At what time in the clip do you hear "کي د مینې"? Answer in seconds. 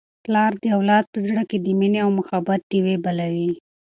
1.49-1.99